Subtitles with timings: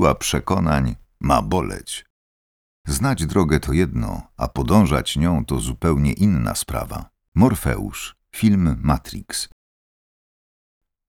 [0.00, 2.06] siła przekonań ma boleć.
[2.86, 7.10] Znać drogę to jedno, a podążać nią to zupełnie inna sprawa.
[7.34, 9.48] Morfeusz, film Matrix.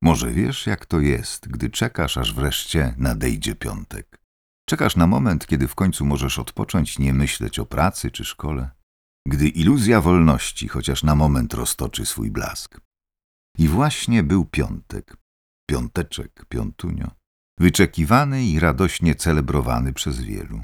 [0.02, 4.22] Może wiesz, jak to jest, gdy czekasz, aż wreszcie nadejdzie piątek.
[4.70, 8.72] Czekasz na moment, kiedy w końcu możesz odpocząć, nie myśleć o pracy czy szkole.
[9.28, 12.80] Gdy iluzja wolności chociaż na moment roztoczy swój blask.
[13.58, 15.18] I właśnie był piątek.
[15.70, 17.21] Piąteczek, piątunio.
[17.62, 20.62] Wyczekiwany i radośnie celebrowany przez wielu.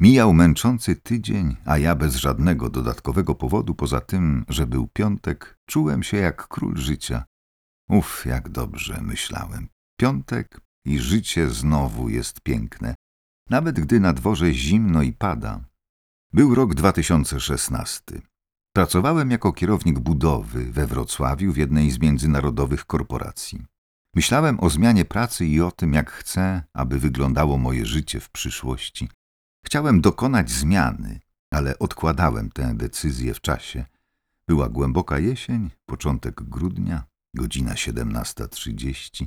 [0.00, 6.02] Mijał męczący tydzień, a ja bez żadnego dodatkowego powodu poza tym, że był piątek, czułem
[6.02, 7.24] się jak król życia.
[7.88, 9.68] Uf, jak dobrze myślałem.
[10.00, 12.94] Piątek i życie znowu jest piękne,
[13.50, 15.60] nawet gdy na dworze zimno i pada.
[16.32, 18.02] Był rok 2016.
[18.72, 23.66] Pracowałem jako kierownik budowy we Wrocławiu w jednej z międzynarodowych korporacji.
[24.18, 29.08] Myślałem o zmianie pracy i o tym, jak chcę, aby wyglądało moje życie w przyszłości.
[29.66, 31.20] Chciałem dokonać zmiany,
[31.52, 33.84] ale odkładałem tę decyzję w czasie.
[34.48, 37.04] Była głęboka jesień, początek grudnia,
[37.36, 39.26] godzina 17.30.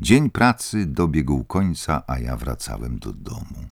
[0.00, 3.68] Dzień pracy dobiegł końca, a ja wracałem do domu.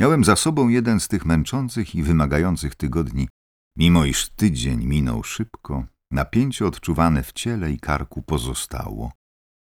[0.00, 3.28] Miałem za sobą jeden z tych męczących i wymagających tygodni.
[3.76, 9.17] Mimo iż tydzień minął szybko, napięcie odczuwane w ciele i karku pozostało.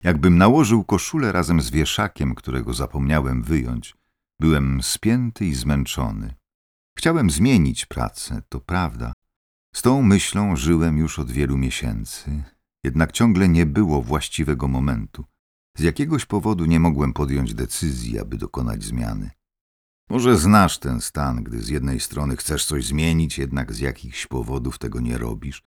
[0.05, 3.95] Jakbym nałożył koszulę razem z wieszakiem, którego zapomniałem wyjąć.
[4.39, 6.35] Byłem spięty i zmęczony.
[6.97, 9.13] Chciałem zmienić pracę, to prawda.
[9.75, 12.43] Z tą myślą żyłem już od wielu miesięcy,
[12.83, 15.25] jednak ciągle nie było właściwego momentu.
[15.77, 19.31] Z jakiegoś powodu nie mogłem podjąć decyzji, aby dokonać zmiany.
[20.09, 24.77] Może znasz ten stan, gdy z jednej strony chcesz coś zmienić, jednak z jakichś powodów
[24.77, 25.63] tego nie robisz.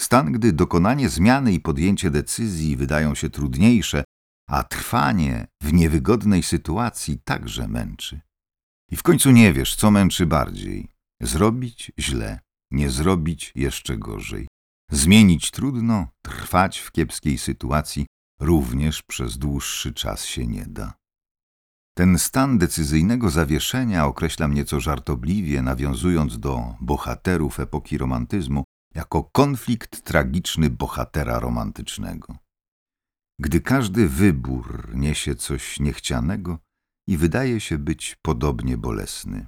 [0.00, 4.04] Stan, gdy dokonanie zmiany i podjęcie decyzji wydają się trudniejsze,
[4.48, 8.20] a trwanie w niewygodnej sytuacji także męczy.
[8.90, 10.88] I w końcu nie wiesz, co męczy bardziej.
[11.22, 14.48] Zrobić źle, nie zrobić jeszcze gorzej.
[14.90, 18.06] Zmienić trudno, trwać w kiepskiej sytuacji
[18.40, 20.94] również przez dłuższy czas się nie da.
[21.96, 28.64] Ten stan decyzyjnego zawieszenia określam nieco żartobliwie, nawiązując do bohaterów epoki romantyzmu,
[28.94, 32.36] jako konflikt tragiczny bohatera romantycznego.
[33.38, 36.58] Gdy każdy wybór niesie coś niechcianego
[37.08, 39.46] i wydaje się być podobnie bolesny.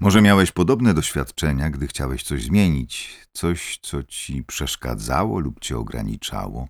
[0.00, 6.68] Może miałeś podobne doświadczenia, gdy chciałeś coś zmienić, coś, co ci przeszkadzało lub cię ograniczało.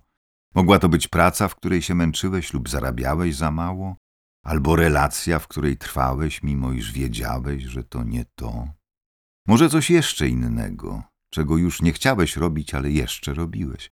[0.55, 3.95] Mogła to być praca, w której się męczyłeś lub zarabiałeś za mało,
[4.43, 8.67] albo relacja, w której trwałeś, mimo iż wiedziałeś, że to nie to.
[9.47, 11.03] Może coś jeszcze innego,
[11.35, 13.91] czego już nie chciałeś robić, ale jeszcze robiłeś.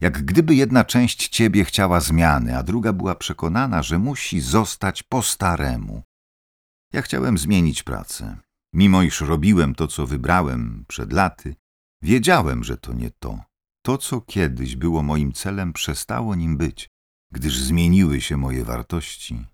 [0.00, 5.22] Jak gdyby jedna część ciebie chciała zmiany, a druga była przekonana, że musi zostać po
[5.22, 6.02] staremu.
[6.92, 8.36] Ja chciałem zmienić pracę.
[8.72, 11.54] Mimo iż robiłem to, co wybrałem przed laty,
[12.02, 13.40] wiedziałem, że to nie to.
[13.82, 16.88] To, co kiedyś było moim celem, przestało nim być,
[17.30, 19.46] gdyż zmieniły się moje wartości.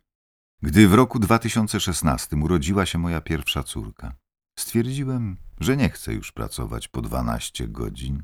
[0.62, 4.14] Gdy w roku 2016 urodziła się moja pierwsza córka,
[4.60, 8.22] stwierdziłem, że nie chcę już pracować po 12 godzin,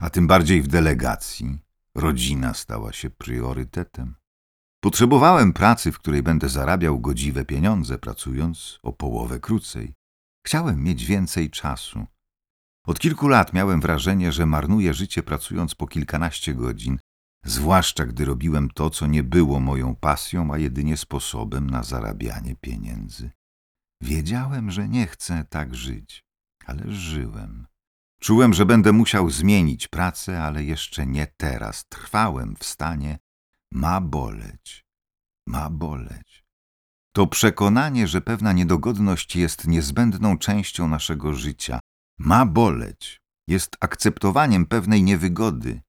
[0.00, 1.58] a tym bardziej w delegacji.
[1.94, 4.14] Rodzina stała się priorytetem.
[4.80, 9.94] Potrzebowałem pracy, w której będę zarabiał godziwe pieniądze, pracując o połowę krócej.
[10.46, 12.06] Chciałem mieć więcej czasu.
[12.86, 16.98] Od kilku lat miałem wrażenie, że marnuję życie pracując po kilkanaście godzin,
[17.44, 23.30] zwłaszcza gdy robiłem to, co nie było moją pasją, a jedynie sposobem na zarabianie pieniędzy.
[24.04, 26.24] Wiedziałem, że nie chcę tak żyć,
[26.66, 27.66] ale żyłem.
[28.20, 31.84] Czułem, że będę musiał zmienić pracę, ale jeszcze nie teraz.
[31.88, 33.18] Trwałem w stanie
[33.72, 34.84] ma boleć,
[35.46, 36.44] ma boleć.
[37.12, 41.80] To przekonanie, że pewna niedogodność jest niezbędną częścią naszego życia,
[42.18, 45.80] ma boleć, jest akceptowaniem pewnej niewygody.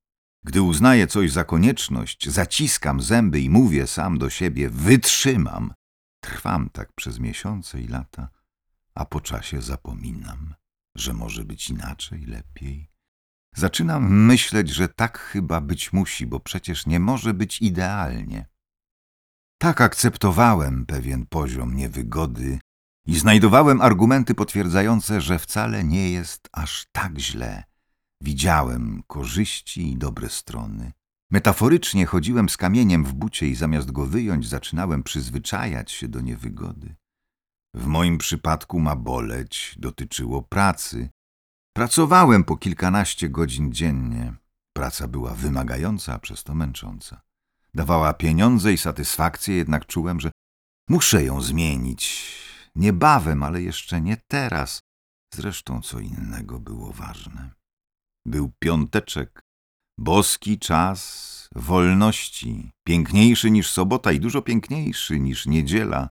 [0.44, 5.74] Gdy uznaję coś za konieczność, zaciskam zęby i mówię sam do siebie: wytrzymam.
[6.26, 8.30] Trwam tak przez miesiące i lata,
[8.96, 10.56] a po czasie zapominam
[10.96, 12.90] że może być inaczej, lepiej.
[13.56, 18.48] Zaczynam myśleć, że tak chyba być musi, bo przecież nie może być idealnie.
[19.58, 22.60] Tak akceptowałem pewien poziom niewygody
[23.06, 27.64] i znajdowałem argumenty potwierdzające, że wcale nie jest aż tak źle.
[28.22, 30.92] Widziałem korzyści i dobre strony.
[31.32, 36.96] Metaforycznie chodziłem z kamieniem w bucie i zamiast go wyjąć, zaczynałem przyzwyczajać się do niewygody.
[37.74, 41.10] W moim przypadku ma boleć, dotyczyło pracy.
[41.74, 44.34] Pracowałem po kilkanaście godzin dziennie.
[44.74, 47.22] Praca była wymagająca, a przez to męcząca.
[47.74, 50.32] Dawała pieniądze i satysfakcję, jednak czułem, że
[50.90, 52.36] Muszę ją zmienić.
[52.76, 54.80] Niebawem, ale jeszcze nie teraz.
[55.34, 57.52] Zresztą co innego było ważne.
[58.26, 59.42] Był piąteczek,
[59.98, 66.10] boski czas wolności, piękniejszy niż sobota i dużo piękniejszy niż niedziela.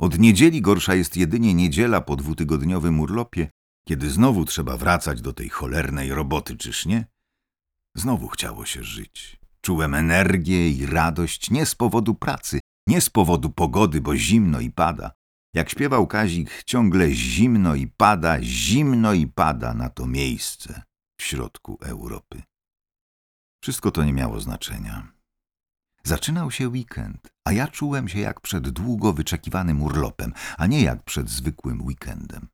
[0.00, 3.50] Od niedzieli gorsza jest jedynie niedziela po dwutygodniowym urlopie,
[3.88, 7.06] kiedy znowu trzeba wracać do tej cholernej roboty, czyż nie?
[7.96, 9.40] Znowu chciało się żyć.
[9.60, 14.70] Czułem energię i radość nie z powodu pracy, nie z powodu pogody, bo zimno i
[14.70, 15.12] pada.
[15.54, 20.82] Jak śpiewał Kazik, ciągle zimno i pada, zimno i pada na to miejsce
[21.20, 22.42] w środku Europy.
[23.60, 25.12] Wszystko to nie miało znaczenia.
[26.04, 31.02] Zaczynał się weekend, a ja czułem się jak przed długo wyczekiwanym urlopem, a nie jak
[31.02, 32.48] przed zwykłym weekendem.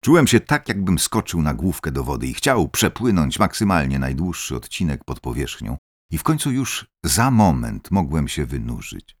[0.00, 5.04] Czułem się tak, jakbym skoczył na główkę do wody i chciał przepłynąć maksymalnie najdłuższy odcinek
[5.04, 5.76] pod powierzchnią.
[6.10, 9.16] I w końcu już za moment mogłem się wynurzyć.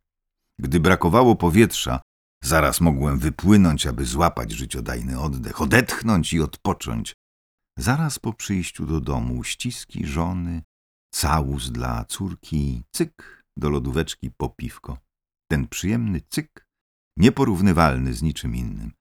[0.58, 2.00] Gdy brakowało powietrza,
[2.42, 7.14] zaraz mogłem wypłynąć, aby złapać życiodajny oddech, odetchnąć i odpocząć.
[7.78, 10.62] Zaraz po przyjściu do domu ściski żony,
[11.14, 14.98] całus dla córki, cyk do lodóweczki po piwko.
[15.50, 16.66] Ten przyjemny cyk,
[17.16, 18.92] nieporównywalny z niczym innym.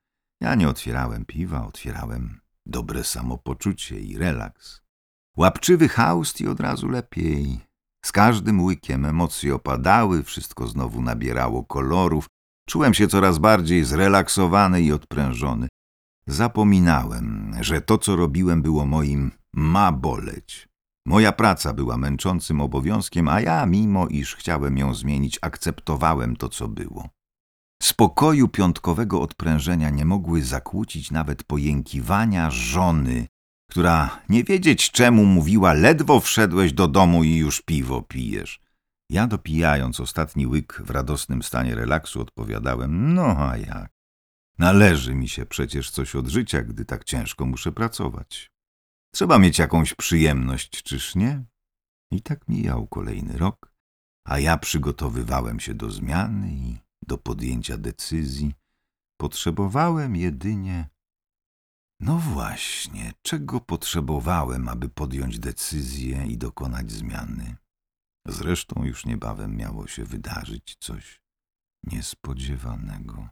[0.42, 4.82] Ja nie otwierałem piwa, otwierałem dobre samopoczucie i relaks.
[5.38, 7.60] Łapczywy haust i od razu lepiej.
[8.06, 12.28] Z każdym łykiem emocje opadały, wszystko znowu nabierało kolorów.
[12.70, 15.68] Czułem się coraz bardziej zrelaksowany i odprężony.
[16.28, 20.73] Zapominałem, że to, co robiłem, było moim ma boleć.
[21.06, 26.68] Moja praca była męczącym obowiązkiem, a ja, mimo iż chciałem ją zmienić, akceptowałem to, co
[26.68, 27.10] było.
[27.82, 33.28] Spokoju piątkowego odprężenia nie mogły zakłócić nawet pojękiwania żony,
[33.70, 38.62] która nie wiedzieć czemu mówiła, ledwo wszedłeś do domu i już piwo pijesz.
[39.10, 43.92] Ja dopijając ostatni łyk w radosnym stanie relaksu odpowiadałem, no a jak?
[44.60, 48.53] Należy mi się przecież coś od życia, gdy tak ciężko muszę pracować.
[49.16, 51.44] Trzeba mieć jakąś przyjemność, czyż nie?
[52.12, 53.74] I tak mijał kolejny rok,
[54.28, 56.78] a ja przygotowywałem się do zmiany i
[57.08, 58.54] do podjęcia decyzji.
[59.18, 60.90] Potrzebowałem jedynie.
[62.00, 67.56] No właśnie, czego potrzebowałem, aby podjąć decyzję i dokonać zmiany?
[68.28, 71.22] Zresztą już niebawem miało się wydarzyć coś
[71.84, 73.30] niespodziewanego.